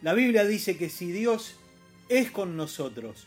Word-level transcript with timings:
La 0.00 0.14
Biblia 0.14 0.44
dice 0.44 0.76
que 0.76 0.90
si 0.90 1.10
Dios 1.10 1.56
es 2.08 2.30
con 2.30 2.56
nosotros, 2.56 3.26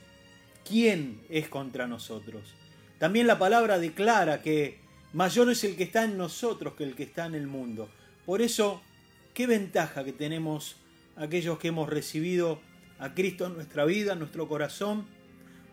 ¿quién 0.67 1.19
es 1.29 1.49
contra 1.49 1.85
nosotros? 1.85 2.53
También 2.97 3.27
la 3.27 3.37
palabra 3.37 3.77
declara 3.77 4.41
que 4.41 4.79
mayor 5.11 5.49
es 5.51 5.65
el 5.65 5.75
que 5.75 5.83
está 5.83 6.05
en 6.05 6.17
nosotros 6.17 6.75
que 6.75 6.85
el 6.85 6.95
que 6.95 7.03
está 7.03 7.25
en 7.25 7.35
el 7.35 7.47
mundo. 7.47 7.89
Por 8.25 8.41
eso, 8.41 8.81
qué 9.33 9.47
ventaja 9.47 10.05
que 10.05 10.13
tenemos 10.13 10.77
aquellos 11.17 11.59
que 11.59 11.67
hemos 11.67 11.89
recibido 11.89 12.61
a 12.99 13.13
Cristo 13.13 13.47
en 13.47 13.55
nuestra 13.55 13.83
vida, 13.83 14.13
en 14.13 14.19
nuestro 14.19 14.47
corazón, 14.47 15.05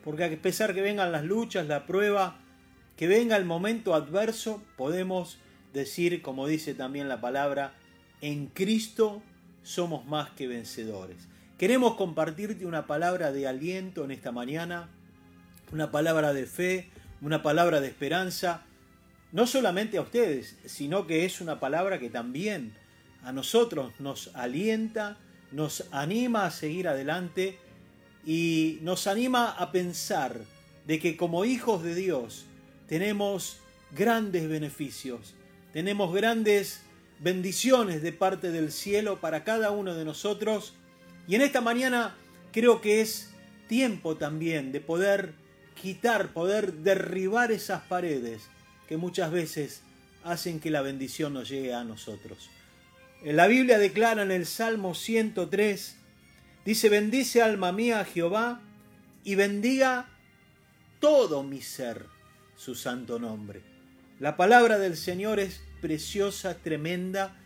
porque 0.03 0.25
a 0.25 0.43
pesar 0.43 0.75
que 0.75 0.81
vengan 0.81 1.13
las 1.13 1.25
luchas, 1.25 1.69
la 1.69 1.87
prueba, 1.87 2.41
que 2.97 3.07
venga 3.07 3.37
el 3.37 3.45
momento 3.45 3.95
adverso, 3.95 4.63
podemos 4.77 5.39
decir, 5.73 6.23
como 6.23 6.49
dice 6.49 6.75
también 6.75 7.09
la 7.09 7.21
palabra, 7.21 7.75
en 8.21 8.47
Cristo 8.47 9.23
somos 9.69 10.07
más 10.07 10.31
que 10.31 10.49
vencedores. 10.49 11.19
Queremos 11.59 11.95
compartirte 11.97 12.65
una 12.65 12.87
palabra 12.87 13.33
de 13.33 13.47
aliento 13.47 14.03
en 14.03 14.13
esta 14.13 14.33
mañana, 14.33 14.89
una 15.73 15.91
palabra 15.91 16.33
de 16.33 16.47
fe, 16.47 16.89
una 17.21 17.43
palabra 17.43 17.83
de 17.83 17.89
esperanza, 17.89 18.63
no 19.31 19.47
solamente 19.47 19.99
a 19.99 20.01
ustedes, 20.01 20.57
sino 20.65 21.07
que 21.07 21.27
es 21.27 21.43
una 21.43 21.61
palabra 21.61 21.99
que 21.99 22.09
también 22.09 22.73
a 23.23 23.31
nosotros 23.33 23.93
nos 23.99 24.35
alienta, 24.35 25.19
nos 25.53 25.85
anima 25.91 26.47
a 26.47 26.51
seguir 26.51 26.89
adelante 26.89 27.59
y 28.25 28.79
nos 28.81 29.07
anima 29.07 29.51
a 29.51 29.71
pensar 29.71 30.41
de 30.87 30.99
que 30.99 31.19
como 31.19 31.45
hijos 31.45 31.83
de 31.83 31.95
Dios 31.95 32.47
tenemos 32.89 33.59
grandes 33.95 34.49
beneficios, 34.49 35.35
tenemos 35.75 36.15
grandes 36.15 36.88
bendiciones 37.21 38.03
de 38.03 38.13
parte 38.13 38.51
del 38.51 38.73
cielo 38.73 39.21
para 39.21 39.45
cada 39.45 39.71
uno 39.71 39.95
de 39.95 40.05
nosotros. 40.05 40.75
Y 41.27 41.35
en 41.35 41.43
esta 41.43 41.61
mañana 41.61 42.17
creo 42.53 42.81
que 42.81 43.01
es 43.01 43.31
tiempo 43.69 44.17
también 44.17 44.73
de 44.73 44.81
poder 44.81 45.35
quitar, 45.81 46.33
poder 46.33 46.73
derribar 46.75 47.53
esas 47.53 47.83
paredes 47.83 48.43
que 48.89 48.97
muchas 48.97 49.31
veces 49.31 49.83
hacen 50.25 50.61
que 50.61 50.71
la 50.71 50.83
bendición 50.83 51.35
nos 51.35 51.49
llegue 51.49 51.75
a 51.75 51.85
nosotros. 51.85 52.51
En 53.23 53.37
la 53.37 53.47
Biblia 53.47 53.79
declara 53.79 54.23
en 54.23 54.31
el 54.31 54.47
Salmo 54.47 54.95
103, 54.95 55.97
dice, 56.65 56.89
bendice 56.89 57.43
alma 57.43 57.73
mía 57.73 58.01
a 58.01 58.05
Jehová 58.05 58.61
y 59.25 59.35
bendiga 59.35 60.09
todo 61.01 61.43
mi 61.43 61.61
ser 61.61 62.07
su 62.57 62.75
santo 62.75 63.19
nombre. 63.19 63.63
La 64.21 64.37
palabra 64.37 64.79
del 64.79 64.97
Señor 64.97 65.39
es 65.39 65.61
preciosa, 65.81 66.59
tremenda, 66.59 67.37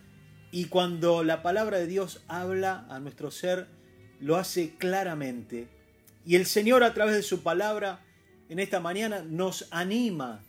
y 0.51 0.65
cuando 0.65 1.23
la 1.23 1.41
palabra 1.41 1.79
de 1.79 1.87
Dios 1.87 2.21
habla 2.27 2.85
a 2.89 2.99
nuestro 2.99 3.31
ser, 3.31 3.67
lo 4.19 4.35
hace 4.35 4.75
claramente. 4.77 5.67
Y 6.25 6.35
el 6.35 6.45
Señor 6.45 6.83
a 6.83 6.93
través 6.93 7.15
de 7.15 7.23
su 7.23 7.41
palabra 7.41 8.05
en 8.49 8.59
esta 8.59 8.79
mañana 8.79 9.23
nos 9.27 9.67
anima, 9.71 10.43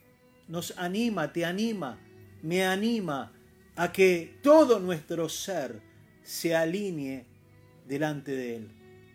nos 0.47 0.77
anima, 0.77 1.33
te 1.33 1.45
anima, 1.45 1.99
me 2.43 2.65
anima 2.65 3.33
a 3.77 3.93
que 3.93 4.39
todo 4.43 4.79
nuestro 4.79 5.29
ser 5.29 5.81
se 6.23 6.55
alinee 6.55 7.25
delante 7.87 8.33
de 8.33 8.57
Él. 8.57 8.69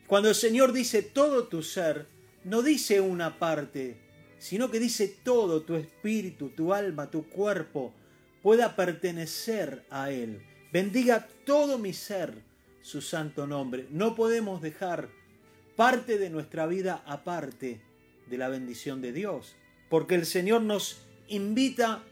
Cuando 0.08 0.30
el 0.30 0.36
Señor 0.36 0.74
dice 0.74 1.04
todo 1.04 1.48
tu 1.48 1.62
ser, 1.62 2.08
no 2.44 2.62
dice 2.62 3.00
una 3.00 3.38
parte, 3.38 3.98
sino 4.40 4.72
que 4.72 4.80
dice 4.80 5.08
todo 5.24 5.62
tu 5.62 5.76
espíritu, 5.76 6.50
tu 6.50 6.74
alma, 6.74 7.12
tu 7.12 7.30
cuerpo, 7.30 7.94
pueda 8.42 8.76
pertenecer 8.76 9.86
a 9.90 10.12
Él. 10.12 10.42
Bendiga 10.72 11.28
todo 11.46 11.78
mi 11.78 11.94
ser 11.94 12.34
su 12.82 13.02
santo 13.02 13.48
nombre. 13.48 13.88
No 13.90 14.16
podemos 14.16 14.62
dejar 14.62 15.10
parte 15.76 16.18
de 16.18 16.30
nuestra 16.30 16.68
vida 16.68 17.04
aparte 17.06 17.82
de 18.28 18.38
la 18.38 18.50
bendición 18.50 19.02
de 19.02 19.14
Dios, 19.14 19.56
porque 19.90 20.16
el 20.16 20.26
Señor 20.26 20.62
nos 20.62 21.02
invita 21.28 22.04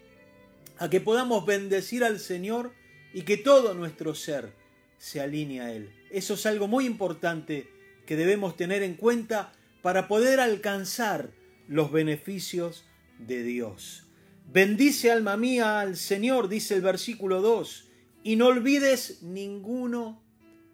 a 0.80 0.90
que 0.90 1.02
podamos 1.02 1.46
bendecir 1.46 2.04
al 2.04 2.20
Señor 2.20 2.72
y 3.14 3.24
que 3.24 3.38
todo 3.38 3.74
nuestro 3.74 4.16
ser 4.16 4.52
se 4.98 5.22
alinee 5.22 5.62
a 5.62 5.72
Él. 5.72 5.92
Eso 6.12 6.36
es 6.36 6.46
algo 6.46 6.68
muy 6.68 6.86
importante 6.86 7.68
que 8.06 8.16
debemos 8.16 8.56
tener 8.56 8.84
en 8.84 8.96
cuenta 8.96 9.54
para 9.82 10.08
poder 10.08 10.40
alcanzar 10.40 11.30
los 11.68 11.92
beneficios 11.92 12.86
de 13.20 13.44
Dios. 13.44 14.07
Bendice 14.50 15.12
alma 15.12 15.36
mía 15.36 15.82
al 15.82 15.98
Señor, 15.98 16.48
dice 16.48 16.76
el 16.76 16.82
versículo 16.82 17.42
2, 17.42 17.90
y 18.24 18.38
no 18.38 18.48
olvides 18.48 19.22
ninguno 19.22 20.24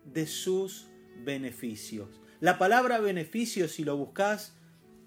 de 0.05 0.27
sus 0.27 0.85
beneficios. 1.25 2.07
La 2.39 2.59
palabra 2.59 2.99
beneficio, 2.99 3.67
si 3.67 3.83
lo 3.83 3.97
buscas 3.97 4.53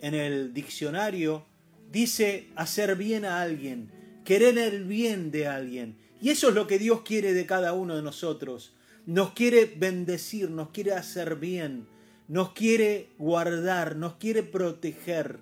en 0.00 0.14
el 0.14 0.52
diccionario, 0.52 1.46
dice 1.92 2.48
hacer 2.56 2.96
bien 2.96 3.24
a 3.24 3.40
alguien, 3.40 3.92
querer 4.24 4.58
el 4.58 4.84
bien 4.84 5.30
de 5.30 5.46
alguien. 5.46 5.96
Y 6.20 6.30
eso 6.30 6.48
es 6.48 6.54
lo 6.56 6.66
que 6.66 6.80
Dios 6.80 7.02
quiere 7.02 7.34
de 7.34 7.46
cada 7.46 7.72
uno 7.72 7.94
de 7.94 8.02
nosotros. 8.02 8.74
Nos 9.06 9.30
quiere 9.30 9.66
bendecir, 9.66 10.50
nos 10.50 10.70
quiere 10.70 10.92
hacer 10.92 11.36
bien, 11.36 11.86
nos 12.26 12.50
quiere 12.50 13.10
guardar, 13.16 13.94
nos 13.94 14.16
quiere 14.16 14.42
proteger. 14.42 15.38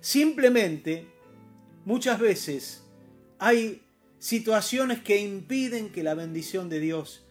Simplemente 0.00 1.13
Muchas 1.84 2.18
veces 2.18 2.82
hay 3.38 3.82
situaciones 4.18 5.00
que 5.00 5.18
impiden 5.18 5.90
que 5.90 6.02
la 6.02 6.14
bendición 6.14 6.70
de 6.70 6.80
Dios 6.80 7.26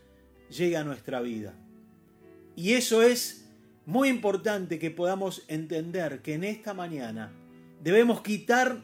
llegue 0.50 0.78
a 0.78 0.84
nuestra 0.84 1.22
vida. 1.22 1.56
Y 2.56 2.74
eso 2.74 3.02
es 3.02 3.50
muy 3.86 4.10
importante 4.10 4.78
que 4.78 4.92
podamos 4.92 5.44
entender 5.48 6.22
que 6.22 6.36
en 6.36 6.44
esta 6.44 6.76
mañana 6.76 7.32
debemos 7.82 8.22
quitar, 8.22 8.80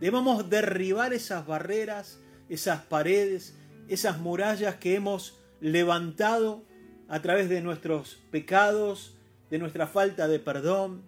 debemos 0.00 0.50
derribar 0.50 1.14
esas 1.14 1.46
barreras, 1.46 2.20
esas 2.50 2.82
paredes, 2.82 3.54
esas 3.88 4.18
murallas 4.18 4.76
que 4.76 4.96
hemos 4.96 5.38
levantado 5.60 6.62
a 7.08 7.22
través 7.22 7.48
de 7.48 7.62
nuestros 7.62 8.18
pecados, 8.30 9.14
de 9.48 9.58
nuestra 9.58 9.86
falta 9.86 10.28
de 10.28 10.38
perdón, 10.38 11.02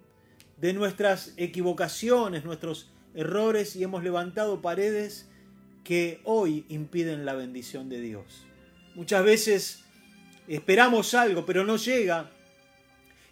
de 0.57 0.73
nuestras 0.73 1.33
equivocaciones, 1.37 2.43
nuestros 2.43 2.89
errores 3.13 3.75
y 3.75 3.83
hemos 3.83 4.03
levantado 4.03 4.61
paredes 4.61 5.27
que 5.83 6.21
hoy 6.23 6.65
impiden 6.69 7.25
la 7.25 7.33
bendición 7.33 7.89
de 7.89 8.01
Dios. 8.01 8.45
Muchas 8.95 9.23
veces 9.23 9.83
esperamos 10.47 11.13
algo, 11.13 11.45
pero 11.45 11.63
no 11.63 11.77
llega. 11.77 12.31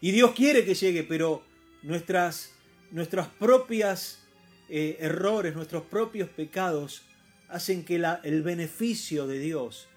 Y 0.02 0.12
Dios 0.12 0.32
quiere 0.32 0.66
que 0.66 0.76
llegue, 0.76 1.04
pero 1.04 1.44
nuestras, 1.84 2.54
nuestras 2.92 3.28
propias 3.28 4.24
eh, 4.70 4.98
errores, 5.00 5.56
nuestros 5.56 5.84
propios 5.84 6.30
pecados 6.30 7.04
hacen 7.50 7.86
que 7.86 8.00
la, 8.00 8.20
el 8.24 8.44
beneficio 8.44 9.28
de 9.28 9.40
Dios, 9.40 9.88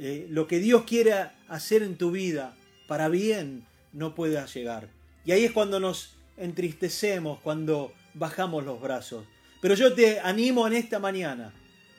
eh, 0.00 0.26
lo 0.30 0.46
que 0.46 0.58
Dios 0.58 0.84
quiere 0.84 1.12
hacer 1.48 1.82
en 1.82 1.96
tu 1.96 2.10
vida 2.10 2.56
para 2.86 3.08
bien, 3.08 3.66
no 3.92 4.14
pueda 4.14 4.46
llegar. 4.46 4.88
Y 5.24 5.32
ahí 5.32 5.44
es 5.44 5.52
cuando 5.52 5.80
nos 5.80 6.16
entristecemos, 6.36 7.40
cuando 7.40 7.92
bajamos 8.18 8.64
los 8.64 8.80
brazos. 8.80 9.24
Pero 9.60 9.74
yo 9.74 9.94
te 9.94 10.20
animo 10.20 10.66
en 10.66 10.74
esta 10.74 10.98
mañana 10.98 11.52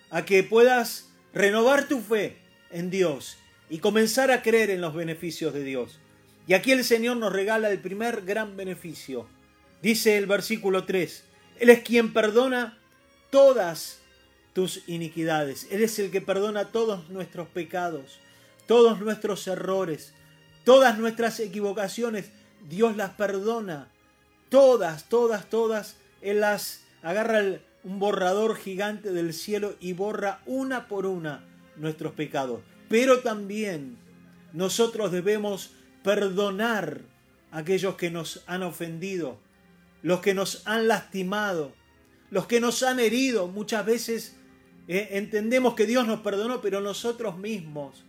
a 0.10 0.26
que 0.26 0.44
puedas 0.44 1.10
renovar 1.34 1.88
tu 1.88 2.00
fe 2.02 2.38
en 2.72 2.90
Dios 2.90 3.38
y 3.70 3.80
comenzar 3.80 4.32
a 4.32 4.42
creer 4.42 4.70
en 4.70 4.82
los 4.82 4.94
beneficios 4.94 5.54
de 5.54 5.64
Dios. 5.64 6.00
Y 6.48 6.54
aquí 6.54 6.72
el 6.72 6.84
Señor 6.84 7.18
nos 7.18 7.34
regala 7.34 7.70
el 7.70 7.80
primer 7.80 8.22
gran 8.22 8.56
beneficio. 8.56 9.28
Dice 9.82 10.18
el 10.18 10.26
versículo 10.26 10.86
3, 10.86 11.24
Él 11.60 11.70
es 11.70 11.82
quien 11.82 12.14
perdona 12.14 12.78
todas 13.30 14.00
tus 14.54 14.88
iniquidades. 14.88 15.68
Él 15.70 15.84
es 15.84 16.00
el 16.00 16.10
que 16.10 16.22
perdona 16.22 16.72
todos 16.72 17.10
nuestros 17.10 17.48
pecados, 17.50 18.20
todos 18.66 19.00
nuestros 19.00 19.46
errores, 19.48 20.14
todas 20.64 20.98
nuestras 20.98 21.40
equivocaciones. 21.40 22.32
Dios 22.70 22.96
las 22.96 23.12
perdona. 23.12 23.90
Todas, 24.50 25.10
todas, 25.10 25.50
todas 25.50 25.98
él 26.22 26.42
las 26.42 26.84
agarra 27.02 27.42
un 27.84 28.00
borrador 28.00 28.58
gigante 28.58 29.12
del 29.12 29.34
cielo 29.34 29.76
y 29.80 29.94
borra 29.94 30.42
una 30.46 30.88
por 30.88 31.06
una 31.06 31.44
nuestros 31.76 32.14
pecados. 32.14 32.62
Pero 32.90 33.20
también 33.20 33.98
nosotros 34.54 35.12
debemos 35.12 35.72
perdonar 36.04 37.02
a 37.52 37.60
aquellos 37.60 37.96
que 37.96 38.12
nos 38.12 38.44
han 38.48 38.64
ofendido, 38.64 39.40
los 40.02 40.20
que 40.22 40.34
nos 40.34 40.66
han 40.68 40.88
lastimado, 40.88 41.74
los 42.30 42.48
que 42.48 42.60
nos 42.60 42.84
han 42.84 43.00
herido. 43.00 43.48
Muchas 43.48 43.86
veces 43.86 44.36
eh, 44.88 45.10
entendemos 45.12 45.76
que 45.76 45.86
Dios 45.86 46.08
nos 46.08 46.22
perdonó, 46.22 46.62
pero 46.62 46.82
nosotros 46.82 47.38
mismos 47.38 48.04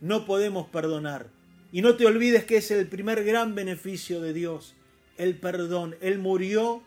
no 0.00 0.26
podemos 0.26 0.68
perdonar. 0.68 1.28
Y 1.70 1.80
no 1.80 1.96
te 1.96 2.06
olvides 2.06 2.44
que 2.44 2.58
es 2.58 2.70
el 2.70 2.86
primer 2.86 3.24
gran 3.24 3.54
beneficio 3.54 4.20
de 4.20 4.32
Dios, 4.32 4.74
el 5.16 5.36
perdón. 5.36 5.96
Él 6.00 6.18
murió 6.18 6.82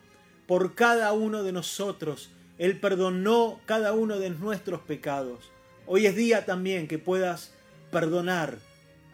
por 0.48 0.76
cada 0.76 1.14
uno 1.14 1.44
de 1.44 1.52
nosotros. 1.52 2.30
Él 2.58 2.80
perdonó 2.80 3.60
cada 3.66 3.94
uno 3.94 4.20
de 4.20 4.30
nuestros 4.30 4.82
pecados. 4.82 5.52
Hoy 5.88 6.06
es 6.06 6.16
día 6.16 6.46
también 6.46 6.88
que 6.88 6.98
puedas 6.98 7.52
perdonar 7.92 8.58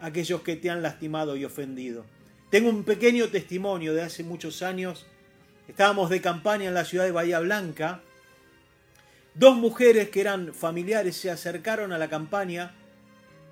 aquellos 0.00 0.42
que 0.42 0.56
te 0.56 0.70
han 0.70 0.82
lastimado 0.82 1.36
y 1.36 1.44
ofendido. 1.44 2.04
Tengo 2.50 2.68
un 2.68 2.84
pequeño 2.84 3.28
testimonio 3.28 3.94
de 3.94 4.02
hace 4.02 4.24
muchos 4.24 4.62
años. 4.62 5.06
Estábamos 5.68 6.10
de 6.10 6.20
campaña 6.20 6.68
en 6.68 6.74
la 6.74 6.84
ciudad 6.84 7.04
de 7.04 7.12
Bahía 7.12 7.40
Blanca. 7.40 8.00
Dos 9.34 9.56
mujeres 9.56 10.10
que 10.10 10.20
eran 10.20 10.52
familiares 10.52 11.16
se 11.16 11.30
acercaron 11.30 11.92
a 11.92 11.98
la 11.98 12.08
campaña, 12.08 12.74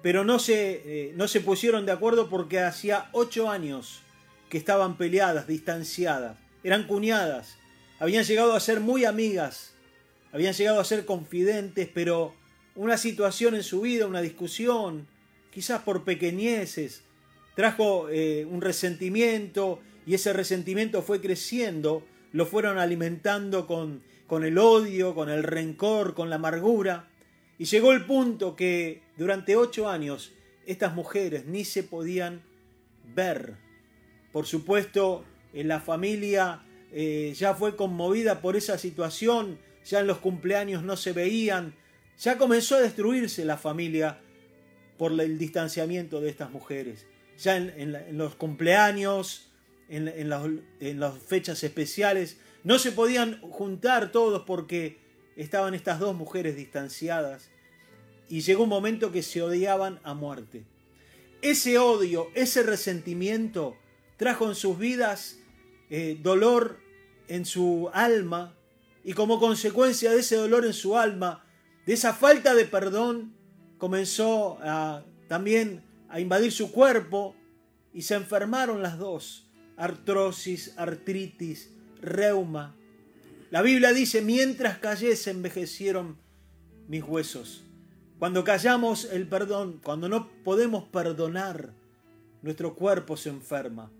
pero 0.02 0.24
no 0.24 0.38
se, 0.38 0.82
eh, 0.84 1.12
no 1.16 1.28
se 1.28 1.40
pusieron 1.40 1.86
de 1.86 1.92
acuerdo 1.92 2.28
porque 2.28 2.60
hacía 2.60 3.08
ocho 3.12 3.48
años 3.48 4.02
que 4.50 4.58
estaban 4.58 4.96
peleadas, 4.96 5.46
distanciadas. 5.46 6.36
Eran 6.62 6.86
cuñadas. 6.86 7.59
Habían 8.00 8.24
llegado 8.24 8.54
a 8.54 8.60
ser 8.60 8.80
muy 8.80 9.04
amigas. 9.04 9.74
Habían 10.32 10.54
llegado 10.54 10.80
a 10.80 10.84
ser 10.84 11.04
confidentes, 11.04 11.86
pero 11.92 12.34
una 12.74 12.96
situación 12.96 13.54
en 13.54 13.62
su 13.62 13.82
vida, 13.82 14.06
una 14.06 14.22
discusión, 14.22 15.06
quizás 15.52 15.82
por 15.82 16.02
pequeñeces, 16.04 17.02
trajo 17.54 18.08
eh, 18.08 18.46
un 18.50 18.62
resentimiento 18.62 19.80
y 20.06 20.14
ese 20.14 20.32
resentimiento 20.32 21.02
fue 21.02 21.20
creciendo, 21.20 22.02
lo 22.32 22.46
fueron 22.46 22.78
alimentando 22.78 23.66
con, 23.66 24.02
con 24.26 24.44
el 24.44 24.56
odio, 24.56 25.14
con 25.14 25.28
el 25.28 25.42
rencor, 25.42 26.14
con 26.14 26.30
la 26.30 26.36
amargura. 26.36 27.10
Y 27.58 27.66
llegó 27.66 27.92
el 27.92 28.06
punto 28.06 28.56
que 28.56 29.02
durante 29.18 29.56
ocho 29.56 29.90
años 29.90 30.32
estas 30.64 30.94
mujeres 30.94 31.44
ni 31.44 31.66
se 31.66 31.82
podían 31.82 32.40
ver. 33.14 33.56
Por 34.32 34.46
supuesto, 34.46 35.26
en 35.52 35.68
la 35.68 35.80
familia 35.80 36.62
eh, 36.92 37.34
ya 37.36 37.54
fue 37.54 37.76
conmovida 37.76 38.40
por 38.40 38.56
esa 38.56 38.78
situación, 38.78 39.58
ya 39.84 40.00
en 40.00 40.06
los 40.06 40.18
cumpleaños 40.18 40.82
no 40.82 40.96
se 40.96 41.12
veían, 41.12 41.74
ya 42.18 42.36
comenzó 42.36 42.76
a 42.76 42.80
destruirse 42.80 43.44
la 43.44 43.56
familia 43.56 44.20
por 44.98 45.18
el 45.18 45.38
distanciamiento 45.38 46.20
de 46.20 46.28
estas 46.28 46.50
mujeres. 46.50 47.06
Ya 47.38 47.56
en, 47.56 48.18
los 48.18 48.34
cumpleaños, 48.34 49.50
en, 49.88 50.28
las, 50.28 51.18
fechas 51.26 51.64
especiales, 51.64 52.36
no 52.64 52.78
se 52.78 52.92
podían 52.92 53.40
juntar 53.40 54.12
todos 54.12 54.42
porque 54.42 54.98
estaban 55.36 55.74
estas 55.74 56.00
dos 56.00 56.14
mujeres 56.14 56.54
distanciadas 56.54 57.50
y 58.28 58.42
llegó 58.42 58.64
un 58.64 58.68
momento 58.68 59.10
que 59.10 59.22
se 59.22 59.40
odiaban 59.40 60.00
a 60.02 60.12
muerte. 60.12 60.64
Ese 61.40 61.78
odio, 61.78 62.28
ese 62.34 62.62
resentimiento 62.62 63.76
trajo 64.18 64.46
en 64.46 64.54
sus 64.54 64.78
vidas 64.78 65.39
eh, 65.90 66.18
dolor 66.22 66.78
en 67.28 67.44
su 67.44 67.90
alma 67.92 68.54
y 69.04 69.12
como 69.12 69.38
consecuencia 69.38 70.12
de 70.12 70.20
ese 70.20 70.36
dolor 70.36 70.64
en 70.64 70.72
su 70.72 70.96
alma, 70.96 71.44
de 71.86 71.94
esa 71.94 72.14
falta 72.14 72.54
de 72.54 72.64
perdón, 72.64 73.34
comenzó 73.78 74.58
también 75.28 75.82
a 76.08 76.20
invadir 76.20 76.52
su 76.52 76.70
cuerpo 76.70 77.34
y 77.92 78.02
se 78.02 78.14
enfermaron 78.14 78.82
las 78.82 78.98
dos, 78.98 79.50
artrosis, 79.76 80.74
artritis, 80.76 81.70
reuma. 82.00 82.76
La 83.50 83.62
Biblia 83.62 83.92
dice, 83.92 84.22
mientras 84.22 84.78
callé 84.78 85.16
se 85.16 85.30
envejecieron 85.30 86.18
mis 86.86 87.02
huesos. 87.02 87.64
Cuando 88.18 88.44
callamos 88.44 89.06
el 89.06 89.26
perdón, 89.26 89.80
cuando 89.82 90.08
no 90.08 90.30
podemos 90.44 90.84
perdonar, 90.84 91.72
nuestro 92.42 92.74
cuerpo 92.74 93.16
se 93.16 93.30
enferma. 93.30 93.90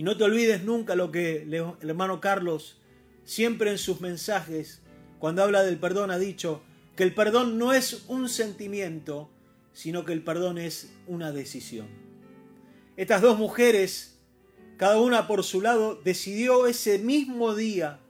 Y 0.00 0.02
no 0.02 0.16
te 0.16 0.24
olvides 0.24 0.64
nunca 0.64 0.94
lo 0.94 1.12
que 1.12 1.42
el 1.42 1.90
hermano 1.90 2.22
Carlos 2.22 2.80
siempre 3.22 3.70
en 3.70 3.76
sus 3.76 4.00
mensajes, 4.00 4.80
cuando 5.18 5.42
habla 5.42 5.62
del 5.62 5.78
perdón, 5.78 6.10
ha 6.10 6.16
dicho, 6.16 6.62
que 6.96 7.02
el 7.02 7.14
perdón 7.14 7.58
no 7.58 7.74
es 7.74 8.04
un 8.08 8.30
sentimiento, 8.30 9.28
sino 9.74 10.06
que 10.06 10.14
el 10.14 10.24
perdón 10.24 10.56
es 10.56 10.94
una 11.06 11.32
decisión. 11.32 11.86
Estas 12.96 13.20
dos 13.20 13.38
mujeres, 13.38 14.18
cada 14.78 14.98
una 14.98 15.26
por 15.26 15.44
su 15.44 15.60
lado, 15.60 16.00
decidió 16.02 16.66
ese 16.66 16.98
mismo 16.98 17.54
día 17.54 18.00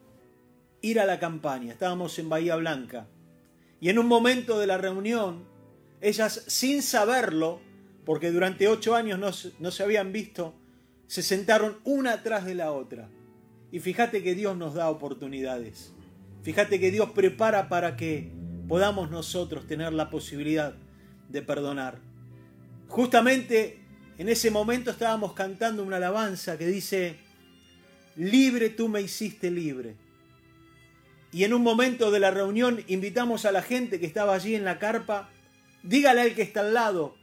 ir 0.83 1.01
a 1.01 1.07
la 1.07 1.19
campaña. 1.19 1.73
Estábamos 1.73 2.17
en 2.21 2.29
Bahía 2.29 2.55
Blanca. 2.55 3.09
Y 3.81 3.89
en 3.89 3.99
un 3.99 4.07
momento 4.07 4.61
de 4.61 4.69
la 4.69 4.79
reunión, 4.79 5.45
ellas 6.01 6.45
sin 6.47 6.83
saberlo, 6.83 7.61
porque 8.05 8.31
durante 8.31 8.69
ocho 8.69 8.95
años 8.95 9.19
no, 9.19 9.31
no 9.59 9.73
se 9.73 9.83
habían 9.83 10.13
visto, 10.13 10.55
se 11.11 11.25
sentaron 11.25 11.77
una 11.83 12.13
atrás 12.13 12.45
de 12.45 12.55
la 12.55 12.71
otra. 12.71 13.09
Y 13.73 13.81
fíjate 13.81 14.23
que 14.23 14.37
Dios 14.37 14.57
nos 14.57 14.75
da 14.75 14.89
oportunidades. 14.89 15.93
Fíjate 16.45 16.79
que 16.79 16.93
Dios 16.93 17.11
prepara 17.11 17.69
para 17.69 17.97
que 17.97 18.31
podamos 18.69 19.11
nosotros 19.11 19.67
tener 19.67 19.93
la 19.93 20.09
posibilidad 20.09 20.73
de 21.29 21.43
perdonar. 21.43 21.99
Justamente 22.87 23.81
en 24.19 24.29
ese 24.29 24.53
momento 24.53 24.93
estábamos 24.93 25.33
cantando 25.33 25.83
una 25.83 25.97
alabanza 25.97 26.57
que 26.57 26.69
dice, 26.69 27.17
libre 28.15 28.69
tú 28.69 28.89
me 28.89 29.03
hiciste 29.03 29.51
libre. 29.51 29.97
Y 31.33 31.43
en 31.43 31.55
un 31.55 31.63
momento 31.65 32.13
de 32.13 32.21
la 32.21 32.31
reunión 32.31 32.85
invitamos 32.87 33.47
a 33.47 33.51
la 33.51 33.63
gente 33.63 33.99
que 33.99 34.07
estaba 34.07 34.33
allí 34.33 34.55
en 34.55 34.65
la 34.65 34.79
carpa, 34.79 35.29
dígale 35.83 36.21
al 36.21 36.35
que 36.37 36.43
está 36.43 36.61
al 36.61 36.73
lado, 36.73 37.17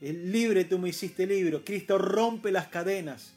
libre 0.00 0.64
tú 0.64 0.78
me 0.78 0.90
hiciste 0.90 1.26
libre, 1.26 1.60
Cristo 1.64 1.98
rompe 1.98 2.52
las 2.52 2.68
cadenas. 2.68 3.34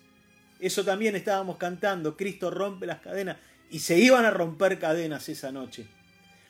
Eso 0.60 0.86
también 0.86 1.16
estábamos 1.16 1.58
cantando, 1.58 2.16
Cristo 2.16 2.52
rompe 2.52 2.86
las 2.86 3.00
cadenas. 3.00 3.38
Y 3.70 3.80
se 3.80 3.98
iban 3.98 4.26
a 4.26 4.32
romper 4.32 4.78
cadenas 4.80 5.28
esa 5.30 5.52
noche. 5.52 5.88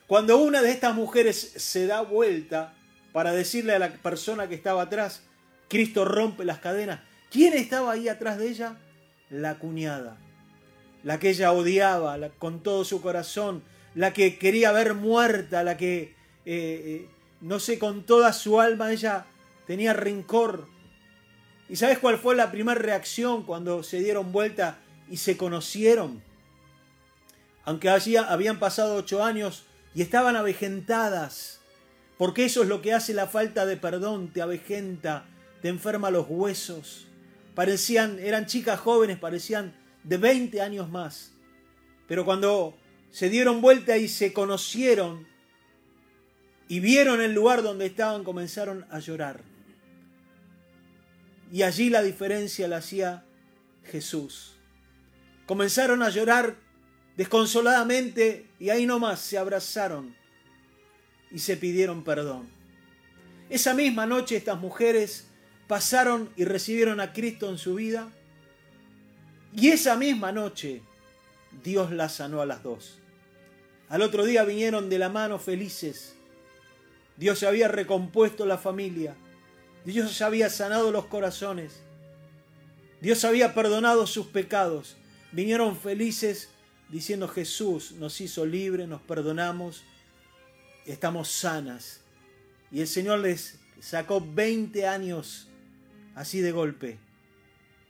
Cuando 0.08 0.38
una 0.38 0.62
de 0.62 0.72
estas 0.72 0.94
mujeres 0.94 1.54
se 1.56 1.88
da 1.88 2.02
vuelta 2.02 2.74
para 3.14 3.32
decirle 3.32 3.74
a 3.74 3.80
la 3.80 3.94
persona 3.94 4.50
que 4.50 4.56
estaba 4.56 4.82
atrás, 4.82 5.24
Cristo 5.70 6.04
rompe 6.04 6.44
las 6.44 6.60
cadenas, 6.60 7.00
¿quién 7.30 7.54
estaba 7.54 7.94
ahí 7.94 8.10
atrás 8.10 8.38
de 8.38 8.50
ella? 8.50 8.76
La 9.30 9.58
cuñada, 9.60 10.18
la 11.04 11.18
que 11.18 11.30
ella 11.30 11.54
odiaba 11.54 12.18
con 12.40 12.62
todo 12.62 12.84
su 12.84 13.02
corazón, 13.02 13.64
la 13.96 14.12
que 14.12 14.38
quería 14.38 14.74
ver 14.74 14.94
muerta, 14.96 15.64
la 15.64 15.78
que, 15.78 16.02
eh, 16.02 16.14
eh, 16.46 17.10
no 17.40 17.60
sé, 17.60 17.80
con 17.80 18.06
toda 18.06 18.34
su 18.34 18.60
alma 18.60 18.92
ella 18.92 19.26
tenía 19.66 19.94
rencor. 19.94 20.68
¿Y 21.70 21.76
sabes 21.76 22.00
cuál 22.00 22.18
fue 22.18 22.36
la 22.36 22.52
primera 22.52 22.80
reacción 22.80 23.44
cuando 23.44 23.84
se 23.84 24.00
dieron 24.00 24.32
vuelta 24.32 24.80
y 25.10 25.18
se 25.18 25.38
conocieron? 25.38 26.22
Aunque 27.64 27.90
allí 27.90 28.16
habían 28.16 28.60
pasado 28.60 28.96
ocho 28.96 29.24
años, 29.24 29.66
y 29.94 30.02
estaban 30.02 30.36
avejentadas, 30.36 31.60
porque 32.18 32.46
eso 32.46 32.64
es 32.64 32.70
lo 32.70 32.82
que 32.82 32.94
hace 32.94 33.14
la 33.14 33.28
falta 33.28 33.66
de 33.66 33.78
perdón, 33.78 34.32
te 34.32 34.42
avejenta, 34.42 35.26
te 35.62 35.70
enferma 35.70 36.12
los 36.12 36.28
huesos. 36.30 37.08
Parecían, 37.56 38.20
eran 38.20 38.46
chicas 38.46 38.80
jóvenes, 38.80 39.20
parecían 39.20 39.76
de 40.04 40.18
20 40.18 40.62
años 40.62 40.90
más. 40.90 41.32
Pero 42.08 42.26
cuando 42.26 42.78
se 43.12 43.30
dieron 43.30 43.62
vuelta 43.62 43.98
y 43.98 44.08
se 44.08 44.34
conocieron 44.34 45.28
y 46.68 46.80
vieron 46.80 47.22
el 47.22 47.34
lugar 47.34 47.64
donde 47.64 47.86
estaban, 47.86 48.24
comenzaron 48.24 48.86
a 48.90 49.00
llorar. 49.00 49.51
Y 51.52 51.64
allí 51.64 51.90
la 51.90 52.02
diferencia 52.02 52.68
la 52.68 52.78
hacía 52.78 53.26
Jesús. 53.84 54.56
Comenzaron 55.46 56.02
a 56.02 56.10
llorar 56.10 56.56
desconsoladamente 57.18 58.48
y 58.60 58.70
ahí 58.70 58.86
nomás 58.86 59.20
se 59.20 59.38
abrazaron 59.38 60.16
y 61.30 61.40
se 61.40 61.58
pidieron 61.58 62.04
perdón. 62.04 62.48
Esa 63.50 63.74
misma 63.74 64.06
noche 64.06 64.38
estas 64.38 64.60
mujeres 64.60 65.28
pasaron 65.68 66.30
y 66.38 66.46
recibieron 66.46 67.00
a 67.00 67.12
Cristo 67.12 67.50
en 67.50 67.58
su 67.58 67.76
vida 67.76 68.10
y 69.54 69.70
esa 69.70 69.98
misma 69.98 70.32
noche 70.32 70.82
Dios 71.64 71.92
las 71.92 72.14
sanó 72.16 72.42
a 72.42 72.46
las 72.46 72.64
dos. 72.64 73.00
Al 73.90 74.02
otro 74.02 74.24
día 74.24 74.46
vinieron 74.46 74.90
de 74.90 75.00
la 75.00 75.10
mano 75.10 75.38
felices. 75.38 76.16
Dios 77.18 77.44
había 77.44 77.68
recompuesto 77.68 78.46
la 78.46 78.58
familia. 78.58 79.16
Dios 79.86 80.22
había 80.22 80.50
sanado 80.50 80.92
los 80.92 81.06
corazones. 81.06 81.82
Dios 83.02 83.26
había 83.26 83.54
perdonado 83.54 84.06
sus 84.06 84.28
pecados. 84.28 84.98
Vinieron 85.32 85.78
felices 85.78 86.50
diciendo 86.90 87.28
Jesús 87.28 87.94
nos 87.94 88.20
hizo 88.22 88.46
libre, 88.46 88.86
nos 88.86 89.02
perdonamos, 89.02 89.84
estamos 90.86 91.30
sanas. 91.30 92.02
Y 92.72 92.82
el 92.82 92.88
Señor 92.88 93.20
les 93.20 93.60
sacó 93.80 94.22
20 94.22 94.88
años 94.88 95.48
así 96.16 96.42
de 96.42 96.52
golpe, 96.52 97.00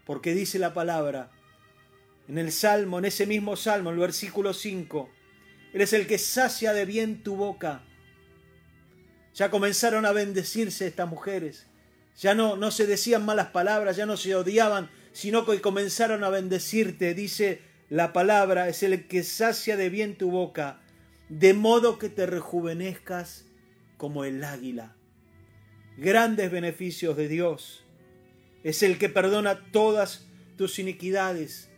porque 0.05 0.33
dice 0.33 0.59
la 0.59 0.73
palabra 0.73 1.31
en 2.27 2.37
el 2.37 2.51
Salmo, 2.51 2.99
en 2.99 3.05
ese 3.05 3.25
mismo 3.25 3.57
Salmo, 3.57 3.89
el 3.89 3.97
versículo 3.97 4.53
5, 4.53 5.09
Él 5.73 5.81
es 5.81 5.91
el 5.91 6.07
que 6.07 6.17
sacia 6.17 6.71
de 6.71 6.85
bien 6.85 7.23
tu 7.23 7.35
boca. 7.35 7.83
Ya 9.33 9.49
comenzaron 9.49 10.05
a 10.05 10.13
bendecirse 10.13 10.87
estas 10.87 11.09
mujeres. 11.09 11.65
Ya 12.17 12.35
no, 12.35 12.55
no 12.55 12.71
se 12.71 12.85
decían 12.85 13.25
malas 13.25 13.47
palabras, 13.47 13.97
ya 13.97 14.05
no 14.05 14.17
se 14.17 14.35
odiaban, 14.35 14.89
sino 15.11 15.45
que 15.45 15.61
comenzaron 15.61 16.23
a 16.23 16.29
bendecirte. 16.29 17.13
Dice 17.13 17.61
la 17.89 18.13
palabra 18.13 18.69
es 18.69 18.83
el 18.83 19.07
que 19.07 19.23
sacia 19.23 19.75
de 19.75 19.89
bien 19.89 20.15
tu 20.15 20.31
boca, 20.31 20.81
de 21.29 21.53
modo 21.53 21.99
que 21.99 22.09
te 22.09 22.25
rejuvenezcas 22.25 23.45
como 23.97 24.23
el 24.23 24.43
águila. 24.43 24.95
grandes 25.97 26.49
beneficios 26.49 27.17
de 27.17 27.27
Dios. 27.27 27.83
Es 28.63 28.81
el 28.81 28.97
que 28.97 29.09
perdona 29.09 29.71
todas 29.71 30.25
tus 30.57 30.79
iniquidades. 30.79 31.69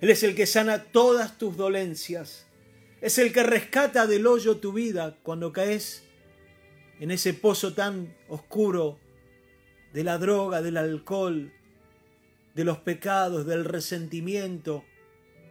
Él 0.00 0.10
es 0.10 0.22
el 0.22 0.34
que 0.34 0.46
sana 0.46 0.84
todas 0.84 1.36
tus 1.36 1.56
dolencias. 1.56 2.46
Es 3.00 3.18
el 3.18 3.32
que 3.32 3.42
rescata 3.42 4.06
del 4.06 4.26
hoyo 4.26 4.58
tu 4.58 4.72
vida 4.72 5.18
cuando 5.22 5.52
caes 5.52 6.04
en 7.00 7.10
ese 7.10 7.34
pozo 7.34 7.74
tan 7.74 8.14
oscuro 8.28 9.00
de 9.92 10.04
la 10.04 10.18
droga, 10.18 10.62
del 10.62 10.76
alcohol, 10.76 11.52
de 12.54 12.64
los 12.64 12.78
pecados, 12.78 13.46
del 13.46 13.64
resentimiento. 13.64 14.84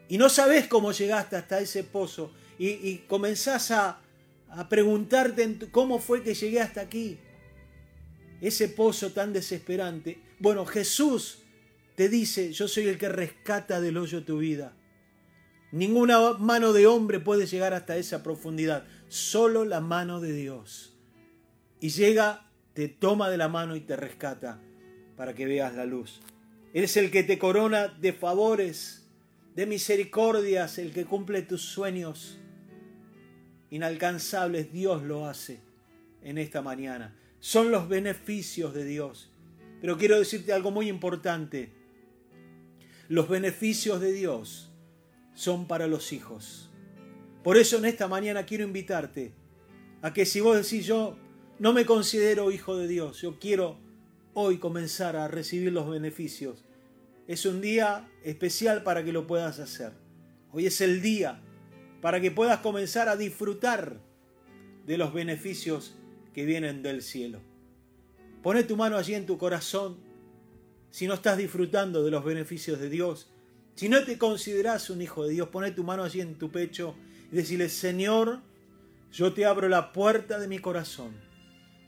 Y 0.10 0.18
no 0.18 0.30
sabes 0.30 0.68
cómo 0.68 0.92
llegaste 0.92 1.36
hasta 1.36 1.60
ese 1.60 1.84
pozo 1.84 2.32
y, 2.58 2.98
comenzás 3.08 3.72
a, 3.72 4.02
a 4.50 4.70
preguntarte 4.70 5.58
cómo 5.72 6.00
fue 6.00 6.22
que 6.22 6.34
llegué 6.34 6.62
hasta 6.62 6.82
aquí. 6.82 7.18
Ese 8.40 8.70
pozo 8.70 9.12
tan 9.12 9.34
desesperante. 9.34 10.20
Bueno, 10.40 10.66
Jesús 10.66 11.40
te 11.96 12.10
dice, 12.10 12.52
yo 12.52 12.68
soy 12.68 12.88
el 12.88 12.98
que 12.98 13.10
rescata 13.10 13.80
del 13.82 13.98
hoyo 13.98 14.24
tu 14.24 14.40
vida. 14.40 14.74
Ninguna 15.72 16.34
mano 16.34 16.74
de 16.74 16.86
hombre 16.86 17.20
puede 17.20 17.46
llegar 17.46 17.74
hasta 17.74 17.96
esa 17.96 18.24
profundidad, 18.24 18.86
solo 19.08 19.64
la 19.64 19.80
mano 19.80 20.20
de 20.20 20.34
Dios. 20.34 20.94
Y 21.80 21.90
llega, 21.90 22.51
te 22.74 22.88
toma 22.88 23.30
de 23.30 23.38
la 23.38 23.48
mano 23.48 23.76
y 23.76 23.82
te 23.82 23.96
rescata 23.96 24.60
para 25.16 25.34
que 25.34 25.46
veas 25.46 25.76
la 25.76 25.86
luz. 25.86 26.22
Eres 26.74 26.96
el 26.98 27.12
que 27.12 27.24
te 27.24 27.38
corona 27.38 27.88
de 27.88 28.14
favores, 28.14 29.10
de 29.56 29.66
misericordias, 29.66 30.78
el 30.78 30.94
que 30.94 31.06
cumple 31.06 31.42
tus 31.42 31.62
sueños 31.62 32.40
inalcanzables. 33.70 34.72
Dios 34.72 35.04
lo 35.04 35.28
hace 35.28 35.60
en 36.24 36.38
esta 36.38 36.62
mañana. 36.62 37.16
Son 37.40 37.72
los 37.72 37.90
beneficios 37.90 38.74
de 38.74 38.86
Dios. 38.86 39.32
Pero 39.82 39.98
quiero 39.98 40.18
decirte 40.18 40.54
algo 40.54 40.72
muy 40.72 40.88
importante. 40.88 41.72
Los 43.10 43.28
beneficios 43.28 44.00
de 44.00 44.14
Dios 44.14 44.72
son 45.34 45.68
para 45.68 45.88
los 45.88 46.14
hijos. 46.14 46.70
Por 47.44 47.58
eso 47.58 47.78
en 47.78 47.86
esta 47.86 48.08
mañana 48.08 48.46
quiero 48.46 48.64
invitarte 48.64 49.34
a 50.02 50.14
que 50.14 50.26
si 50.26 50.40
vos 50.40 50.56
decís 50.56 50.86
yo 50.86 51.18
no 51.62 51.74
me 51.74 51.86
considero 51.86 52.52
hijo 52.52 52.76
de 52.76 52.88
Dios, 52.88 53.22
yo 53.22 53.38
quiero 53.40 53.78
hoy 54.34 54.58
comenzar 54.58 55.16
a 55.16 55.28
recibir 55.28 55.72
los 55.72 55.88
beneficios. 55.88 56.66
Es 57.28 57.46
un 57.46 57.62
día 57.62 58.10
especial 58.24 58.82
para 58.82 59.06
que 59.06 59.12
lo 59.12 59.28
puedas 59.28 59.60
hacer. 59.60 59.92
Hoy 60.52 60.66
es 60.66 60.82
el 60.82 61.04
día 61.04 61.40
para 62.02 62.20
que 62.20 62.32
puedas 62.32 62.62
comenzar 62.62 63.10
a 63.10 63.16
disfrutar 63.16 64.00
de 64.88 64.98
los 64.98 65.14
beneficios 65.14 65.94
que 66.34 66.46
vienen 66.46 66.82
del 66.82 67.04
cielo. 67.04 67.42
Pone 68.42 68.64
tu 68.64 68.76
mano 68.76 68.98
allí 68.98 69.14
en 69.14 69.28
tu 69.28 69.38
corazón 69.38 69.98
si 70.90 71.06
no 71.06 71.14
estás 71.14 71.38
disfrutando 71.38 72.04
de 72.04 72.10
los 72.10 72.26
beneficios 72.26 72.80
de 72.80 72.90
Dios. 72.90 73.30
Si 73.76 73.88
no 73.88 74.04
te 74.04 74.18
consideras 74.18 74.90
un 74.90 75.04
hijo 75.04 75.26
de 75.26 75.34
Dios, 75.34 75.50
pone 75.50 75.70
tu 75.70 75.84
mano 75.84 76.04
allí 76.04 76.22
en 76.22 76.40
tu 76.40 76.50
pecho 76.50 76.96
y 77.32 77.36
decirle, 77.36 77.70
Señor, 77.70 78.40
yo 79.14 79.32
te 79.34 79.46
abro 79.46 79.70
la 79.70 79.92
puerta 79.94 80.40
de 80.40 80.48
mi 80.48 80.58
corazón. 80.58 81.30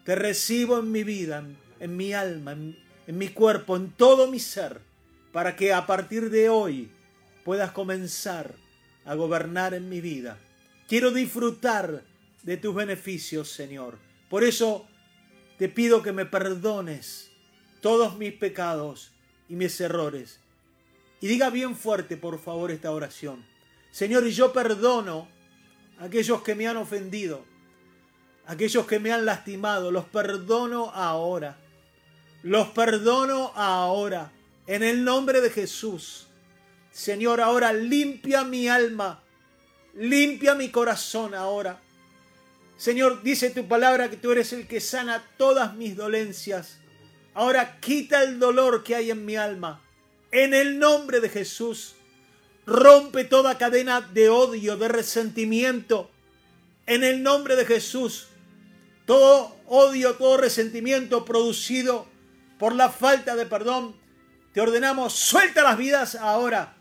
Te 0.03 0.15
recibo 0.15 0.79
en 0.79 0.91
mi 0.91 1.03
vida, 1.03 1.45
en, 1.79 1.97
mi 1.97 2.13
alma, 2.13 2.51
en, 2.51 3.17
mi 3.17 3.29
cuerpo, 3.29 3.77
en 3.77 3.91
todo 3.91 4.29
mi 4.29 4.39
ser, 4.39 4.81
para 5.31 5.55
que 5.55 5.71
a 5.71 5.85
partir 5.85 6.29
de 6.29 6.49
hoy 6.49 6.91
puedas 7.45 7.71
comenzar 7.71 8.53
a 9.05 9.15
gobernar 9.15 9.73
en 9.73 9.87
mi 9.87 10.01
vida. 10.01 10.37
Quiero 10.87 11.11
disfrutar 11.11 12.03
de 12.43 12.57
tus 12.57 12.75
beneficios, 12.75 13.49
Señor. 13.49 13.97
Por 14.29 14.43
eso 14.43 14.87
te 15.57 15.69
pido 15.69 16.03
que 16.03 16.11
me 16.11 16.25
perdones 16.25 17.31
todos 17.81 18.17
mis 18.17 18.33
pecados 18.33 19.11
y 19.47 19.55
mis 19.55 19.79
errores. 19.79 20.39
Y 21.21 21.27
diga 21.27 21.49
bien 21.49 21.77
fuerte, 21.77 22.17
por 22.17 22.39
favor, 22.39 22.71
esta 22.71 22.91
oración. 22.91 23.45
Señor, 23.91 24.27
y 24.27 24.31
yo 24.31 24.51
perdono 24.51 25.29
a 25.97 26.05
aquellos 26.05 26.41
que 26.41 26.55
me 26.55 26.67
han 26.67 26.75
ofendido, 26.75 27.45
aquellos 28.45 28.85
que 28.85 28.99
me 28.99 29.11
han 29.11 29.25
lastimado, 29.25 29.91
los 29.91 30.05
perdono 30.05 30.91
ahora. 30.91 31.57
Los 32.43 32.69
perdono 32.69 33.51
ahora. 33.55 34.31
En 34.67 34.83
el 34.83 35.03
nombre 35.03 35.41
de 35.41 35.49
Jesús. 35.49 36.27
Señor, 36.91 37.41
ahora 37.41 37.73
limpia 37.73 38.43
mi 38.43 38.67
alma. 38.67 39.23
Limpia 39.95 40.55
mi 40.55 40.69
corazón 40.69 41.33
ahora. 41.33 41.79
Señor, 42.77 43.23
dice 43.23 43.49
tu 43.49 43.67
palabra 43.67 44.09
que 44.09 44.17
tú 44.17 44.31
eres 44.31 44.51
el 44.53 44.67
que 44.67 44.81
sana 44.81 45.23
todas 45.37 45.75
mis 45.75 45.95
dolencias. 45.95 46.79
Ahora 47.33 47.79
quita 47.79 48.23
el 48.23 48.39
dolor 48.39 48.83
que 48.83 48.95
hay 48.95 49.11
en 49.11 49.25
mi 49.25 49.35
alma. 49.35 49.81
En 50.31 50.53
el 50.53 50.79
nombre 50.79 51.19
de 51.19 51.29
Jesús, 51.29 51.95
rompe 52.65 53.23
toda 53.23 53.57
cadena 53.57 54.01
de 54.01 54.29
odio, 54.29 54.77
de 54.77 54.87
resentimiento. 54.87 56.09
En 56.85 57.03
el 57.03 57.23
nombre 57.23 57.55
de 57.55 57.65
Jesús, 57.65 58.27
todo 59.05 59.55
odio, 59.67 60.15
todo 60.15 60.37
resentimiento 60.37 61.25
producido 61.25 62.07
por 62.57 62.75
la 62.75 62.89
falta 62.89 63.35
de 63.35 63.45
perdón, 63.45 63.95
te 64.53 64.61
ordenamos, 64.61 65.13
suelta 65.13 65.63
las 65.63 65.77
vidas 65.77 66.15
ahora. 66.15 66.75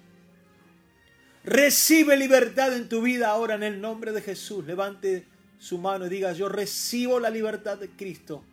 Recibe 1.45 2.17
libertad 2.17 2.77
en 2.77 2.89
tu 2.89 3.03
vida 3.03 3.29
ahora 3.29 3.55
en 3.55 3.65
el 3.65 3.81
nombre 3.81 4.13
de 4.13 4.21
Jesús. 4.21 4.65
Levante 4.65 5.27
su 5.59 5.79
mano 5.79 6.07
y 6.07 6.09
diga, 6.09 6.33
yo 6.33 6.49
recibo 6.49 7.19
la 7.19 7.31
libertad 7.31 7.79
de 7.79 7.89
Cristo. 7.91 8.45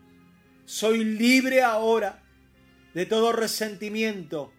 Soy 0.66 1.04
libre 1.04 1.62
ahora 1.62 2.24
de 2.94 3.06
todo 3.06 3.32
resentimiento, 3.32 4.52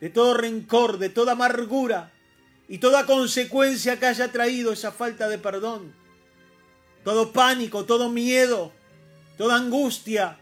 de 0.00 0.10
todo 0.10 0.34
rencor, 0.34 0.98
de 0.98 1.08
toda 1.08 1.32
amargura 1.32 2.12
y 2.68 2.78
toda 2.78 3.06
consecuencia 3.06 3.98
que 3.98 4.06
haya 4.06 4.30
traído 4.32 4.72
esa 4.72 4.92
falta 4.92 5.28
de 5.28 5.38
perdón. 5.38 5.94
Todo 7.04 7.32
pánico, 7.32 7.84
todo 7.84 8.08
miedo, 8.10 8.72
toda 9.38 9.56
angustia. 9.56 10.38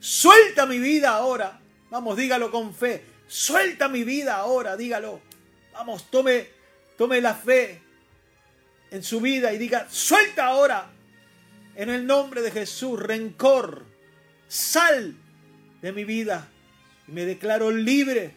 Suelta 0.00 0.66
mi 0.66 0.78
vida 0.78 1.10
ahora. 1.10 1.60
Vamos, 1.90 2.16
dígalo 2.16 2.50
con 2.50 2.74
fe. 2.74 3.04
Suelta 3.26 3.88
mi 3.88 4.04
vida 4.04 4.36
ahora, 4.36 4.76
dígalo. 4.76 5.20
Vamos, 5.72 6.10
tome, 6.10 6.48
tome 6.96 7.20
la 7.20 7.34
fe 7.34 7.80
en 8.90 9.02
su 9.02 9.20
vida 9.20 9.52
y 9.52 9.58
diga, 9.58 9.86
suelta 9.90 10.46
ahora. 10.46 10.90
En 11.74 11.90
el 11.90 12.06
nombre 12.06 12.42
de 12.42 12.50
Jesús, 12.50 12.98
rencor, 12.98 13.84
sal 14.48 15.14
de 15.80 15.92
mi 15.92 16.04
vida 16.04 16.48
y 17.06 17.12
me 17.12 17.24
declaro 17.24 17.70
libre. 17.70 18.32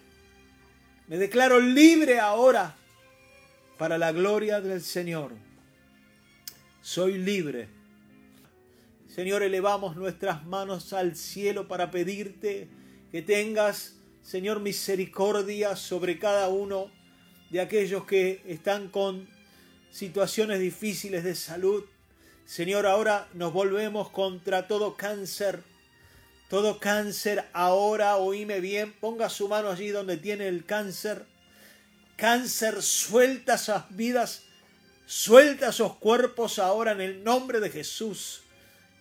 Me 1.08 1.18
declaro 1.18 1.60
libre 1.60 2.20
ahora 2.20 2.76
para 3.78 3.98
la 3.98 4.12
gloria 4.12 4.62
del 4.62 4.82
Señor. 4.82 5.34
Soy 6.82 7.18
libre. 7.18 7.70
Señor, 9.08 9.44
elevamos 9.44 9.96
nuestras 9.96 10.46
manos 10.46 10.94
al 10.94 11.16
cielo 11.16 11.68
para 11.68 11.92
pedirte 11.92 12.70
que 13.12 13.22
tengas, 13.22 13.98
Señor, 14.22 14.60
misericordia 14.60 15.76
sobre 15.76 16.18
cada 16.20 16.50
uno 16.50 16.92
de 17.50 17.62
aquellos 17.62 18.06
que 18.06 18.42
están 18.48 18.90
con 18.90 19.28
situaciones 19.92 20.60
difíciles 20.60 21.24
de 21.24 21.36
salud. 21.36 21.84
Señor, 22.46 22.86
ahora 22.86 23.28
nos 23.34 23.54
volvemos 23.54 24.10
contra 24.10 24.68
todo 24.68 24.96
cáncer 24.96 25.64
todo 26.52 26.80
cáncer 26.80 27.46
ahora, 27.54 28.18
oíme 28.18 28.60
bien, 28.60 28.92
ponga 28.92 29.30
su 29.30 29.48
mano 29.48 29.70
allí 29.70 29.88
donde 29.88 30.18
tiene 30.18 30.50
el 30.50 30.66
cáncer. 30.66 31.26
Cáncer, 32.18 32.82
suelta 32.82 33.54
esas 33.54 33.86
vidas, 33.96 34.44
suelta 35.12 35.72
esos 35.72 35.98
cuerpos 35.98 36.58
ahora 36.58 36.94
en 36.94 37.02
el 37.02 37.24
nombre 37.26 37.60
de 37.60 37.70
Jesús. 37.70 38.44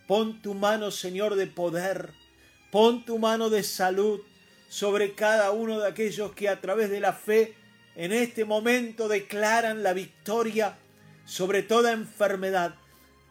Pon 0.08 0.42
tu 0.42 0.54
mano, 0.54 0.90
Señor, 0.90 1.36
de 1.36 1.46
poder. 1.46 2.10
Pon 2.72 3.04
tu 3.04 3.20
mano 3.20 3.48
de 3.48 3.62
salud 3.62 4.20
sobre 4.68 5.14
cada 5.14 5.52
uno 5.52 5.78
de 5.78 5.86
aquellos 5.86 6.32
que 6.32 6.48
a 6.48 6.60
través 6.60 6.90
de 6.90 6.98
la 6.98 7.12
fe 7.12 7.54
en 7.94 8.12
este 8.12 8.44
momento 8.44 9.06
declaran 9.06 9.84
la 9.84 9.92
victoria 9.92 10.78
sobre 11.24 11.62
toda 11.62 11.92
enfermedad. 11.92 12.74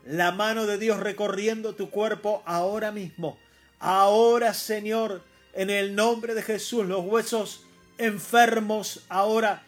La 0.05 0.31
mano 0.31 0.65
de 0.65 0.77
Dios 0.77 1.01
recorriendo 1.01 1.75
tu 1.75 1.89
cuerpo 1.89 2.43
ahora 2.45 2.93
mismo 2.93 3.38
Ahora, 3.79 4.53
Señor, 4.53 5.21
en 5.53 5.69
el 5.69 5.95
nombre 5.95 6.33
de 6.33 6.43
Jesús, 6.43 6.86
los 6.86 7.05
huesos 7.05 7.63
enfermos, 7.98 9.03
ahora 9.09 9.63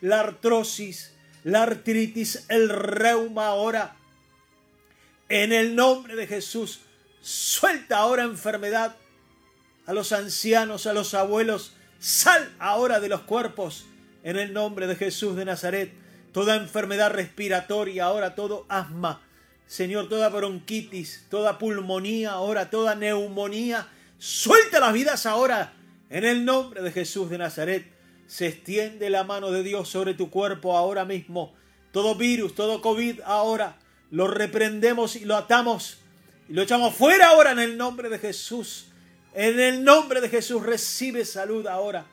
la 0.00 0.20
artrosis, 0.20 1.13
la 1.44 1.62
artritis, 1.62 2.46
el 2.48 2.68
reuma, 2.68 3.46
ahora, 3.46 3.96
en 5.28 5.52
el 5.52 5.76
nombre 5.76 6.16
de 6.16 6.26
Jesús, 6.26 6.80
suelta 7.22 7.98
ahora 7.98 8.24
enfermedad 8.24 8.96
a 9.86 9.92
los 9.92 10.12
ancianos, 10.12 10.86
a 10.86 10.92
los 10.92 11.14
abuelos, 11.14 11.74
sal 12.00 12.52
ahora 12.58 13.00
de 13.00 13.08
los 13.08 13.20
cuerpos, 13.20 13.86
en 14.22 14.38
el 14.38 14.52
nombre 14.52 14.86
de 14.86 14.96
Jesús 14.96 15.36
de 15.36 15.44
Nazaret, 15.44 15.92
toda 16.32 16.56
enfermedad 16.56 17.12
respiratoria, 17.12 18.04
ahora 18.04 18.34
todo 18.34 18.66
asma, 18.68 19.22
Señor, 19.66 20.08
toda 20.08 20.28
bronquitis, 20.28 21.26
toda 21.30 21.58
pulmonía 21.58 22.32
ahora, 22.32 22.70
toda 22.70 22.94
neumonía. 22.94 23.88
Suelta 24.18 24.80
las 24.80 24.92
vidas 24.92 25.26
ahora. 25.26 25.72
En 26.10 26.24
el 26.24 26.44
nombre 26.44 26.82
de 26.82 26.92
Jesús 26.92 27.30
de 27.30 27.38
Nazaret. 27.38 27.93
Se 28.26 28.46
extiende 28.46 29.10
la 29.10 29.24
mano 29.24 29.50
de 29.50 29.62
Dios 29.62 29.88
sobre 29.88 30.14
tu 30.14 30.30
cuerpo 30.30 30.76
ahora 30.76 31.04
mismo. 31.04 31.54
Todo 31.92 32.14
virus, 32.14 32.54
todo 32.54 32.80
COVID 32.80 33.20
ahora. 33.24 33.78
Lo 34.10 34.26
reprendemos 34.26 35.16
y 35.16 35.24
lo 35.24 35.36
atamos. 35.36 35.98
Y 36.48 36.54
lo 36.54 36.62
echamos 36.62 36.94
fuera 36.94 37.28
ahora 37.28 37.52
en 37.52 37.58
el 37.58 37.76
nombre 37.76 38.08
de 38.08 38.18
Jesús. 38.18 38.86
En 39.34 39.58
el 39.58 39.82
nombre 39.82 40.20
de 40.20 40.28
Jesús 40.28 40.62
recibe 40.62 41.24
salud 41.24 41.66
ahora. 41.66 42.06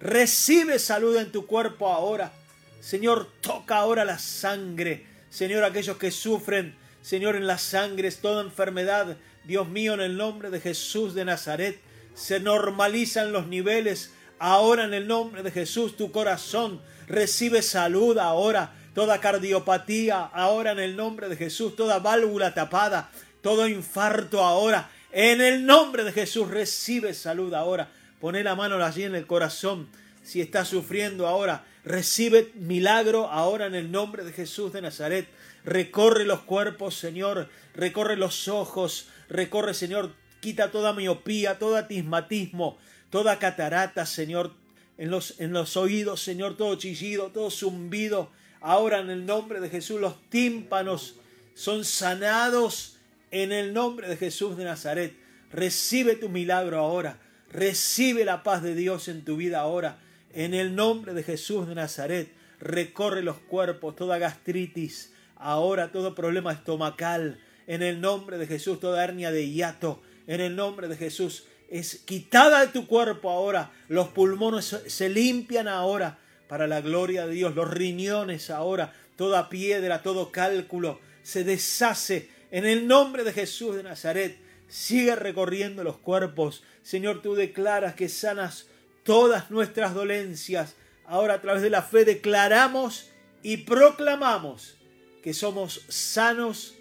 Recibe 0.00 0.78
salud 0.78 1.16
en 1.16 1.32
tu 1.32 1.46
cuerpo 1.46 1.88
ahora. 1.88 2.32
Señor, 2.80 3.28
toca 3.40 3.76
ahora 3.76 4.04
la 4.04 4.18
sangre. 4.18 5.06
Señor, 5.30 5.64
aquellos 5.64 5.96
que 5.96 6.10
sufren, 6.10 6.76
Señor, 7.02 7.36
en 7.36 7.46
las 7.46 7.62
sangres, 7.62 8.20
toda 8.20 8.42
enfermedad. 8.42 9.16
Dios 9.44 9.68
mío, 9.68 9.94
en 9.94 10.00
el 10.00 10.16
nombre 10.16 10.50
de 10.50 10.60
Jesús 10.60 11.14
de 11.14 11.24
Nazaret, 11.24 11.80
se 12.14 12.38
normalizan 12.38 13.32
los 13.32 13.46
niveles. 13.46 14.12
Ahora 14.38 14.84
en 14.84 14.94
el 14.94 15.06
nombre 15.06 15.42
de 15.42 15.50
Jesús, 15.50 15.96
tu 15.96 16.12
corazón 16.12 16.80
recibe 17.06 17.62
salud 17.62 18.18
ahora. 18.18 18.74
Toda 18.94 19.20
cardiopatía, 19.20 20.24
ahora 20.24 20.72
en 20.72 20.80
el 20.80 20.96
nombre 20.96 21.28
de 21.28 21.36
Jesús, 21.36 21.76
toda 21.76 22.00
válvula 22.00 22.54
tapada, 22.54 23.10
todo 23.42 23.68
infarto 23.68 24.42
ahora. 24.44 24.90
En 25.12 25.40
el 25.40 25.66
nombre 25.66 26.04
de 26.04 26.12
Jesús 26.12 26.48
recibe 26.48 27.14
salud 27.14 27.54
ahora. 27.54 27.90
Pone 28.20 28.42
la 28.42 28.56
mano 28.56 28.82
allí 28.84 29.04
en 29.04 29.14
el 29.14 29.26
corazón. 29.26 29.88
Si 30.22 30.40
está 30.40 30.64
sufriendo 30.64 31.26
ahora, 31.26 31.64
recibe 31.84 32.50
milagro 32.54 33.28
ahora 33.30 33.66
en 33.66 33.74
el 33.74 33.90
nombre 33.90 34.24
de 34.24 34.32
Jesús 34.32 34.72
de 34.72 34.82
Nazaret. 34.82 35.28
Recorre 35.64 36.24
los 36.24 36.40
cuerpos, 36.40 36.96
Señor. 36.96 37.48
Recorre 37.74 38.16
los 38.16 38.48
ojos. 38.48 39.08
Recorre, 39.28 39.74
Señor. 39.74 40.12
Quita 40.40 40.70
toda 40.70 40.92
miopía, 40.92 41.58
todo 41.58 41.76
atismatismo, 41.76 42.78
toda 43.10 43.38
catarata, 43.38 44.06
Señor. 44.06 44.52
En 44.96 45.10
los, 45.12 45.38
en 45.38 45.52
los 45.52 45.76
oídos, 45.76 46.22
Señor, 46.22 46.56
todo 46.56 46.74
chillido, 46.74 47.28
todo 47.28 47.50
zumbido. 47.50 48.30
Ahora 48.60 48.98
en 48.98 49.10
el 49.10 49.26
nombre 49.26 49.60
de 49.60 49.70
Jesús 49.70 50.00
los 50.00 50.20
tímpanos 50.28 51.14
son 51.54 51.84
sanados 51.84 52.98
en 53.30 53.52
el 53.52 53.72
nombre 53.72 54.08
de 54.08 54.16
Jesús 54.16 54.56
de 54.56 54.64
Nazaret. 54.64 55.14
Recibe 55.52 56.16
tu 56.16 56.28
milagro 56.28 56.78
ahora. 56.78 57.20
Recibe 57.50 58.24
la 58.24 58.42
paz 58.42 58.62
de 58.62 58.74
Dios 58.74 59.08
en 59.08 59.24
tu 59.24 59.36
vida 59.36 59.60
ahora. 59.60 59.98
En 60.32 60.54
el 60.54 60.74
nombre 60.74 61.14
de 61.14 61.22
Jesús 61.22 61.68
de 61.68 61.74
Nazaret. 61.74 62.32
Recorre 62.60 63.22
los 63.22 63.38
cuerpos, 63.38 63.94
toda 63.94 64.18
gastritis, 64.18 65.12
ahora 65.36 65.92
todo 65.92 66.16
problema 66.16 66.52
estomacal. 66.52 67.38
En 67.68 67.82
el 67.82 68.00
nombre 68.00 68.36
de 68.38 68.46
Jesús, 68.46 68.80
toda 68.80 69.04
hernia 69.04 69.30
de 69.30 69.48
hiato. 69.48 70.02
En 70.26 70.40
el 70.40 70.56
nombre 70.56 70.88
de 70.88 70.96
Jesús 70.96 71.44
es 71.68 71.96
quitada 72.04 72.60
de 72.60 72.68
tu 72.68 72.86
cuerpo 72.86 73.30
ahora. 73.30 73.70
Los 73.88 74.08
pulmones 74.08 74.76
se 74.86 75.08
limpian 75.08 75.68
ahora 75.68 76.18
para 76.48 76.66
la 76.66 76.80
gloria 76.80 77.26
de 77.26 77.34
Dios. 77.34 77.54
Los 77.54 77.70
riñones 77.70 78.50
ahora, 78.50 78.94
toda 79.16 79.48
piedra, 79.48 80.02
todo 80.02 80.32
cálculo 80.32 81.00
se 81.28 81.44
deshace 81.44 82.30
en 82.50 82.64
el 82.64 82.86
nombre 82.86 83.22
de 83.22 83.34
Jesús 83.34 83.76
de 83.76 83.82
Nazaret. 83.82 84.38
Sigue 84.66 85.14
recorriendo 85.14 85.84
los 85.84 85.98
cuerpos. 85.98 86.62
Señor, 86.82 87.20
tú 87.20 87.34
declaras 87.34 87.94
que 87.94 88.08
sanas 88.08 88.66
todas 89.02 89.50
nuestras 89.50 89.92
dolencias. 89.92 90.74
Ahora 91.04 91.34
a 91.34 91.40
través 91.42 91.62
de 91.62 91.68
la 91.68 91.82
fe 91.82 92.06
declaramos 92.06 93.10
y 93.42 93.58
proclamamos 93.58 94.78
que 95.22 95.34
somos 95.34 95.82
sanos 95.88 96.76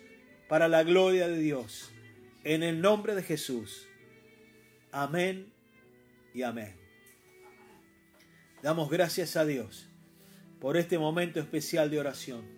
para 0.47 0.69
la 0.69 0.83
gloria 0.83 1.27
de 1.27 1.39
Dios. 1.39 1.91
En 2.45 2.63
el 2.63 2.79
nombre 2.79 3.15
de 3.15 3.23
Jesús. 3.23 3.86
Amén 4.91 5.51
y 6.33 6.43
amén. 6.43 6.75
Damos 8.61 8.89
gracias 8.89 9.35
a 9.35 9.45
Dios 9.45 9.89
por 10.59 10.77
este 10.77 10.97
momento 10.97 11.39
especial 11.39 11.89
de 11.91 11.99
oración. 11.99 12.56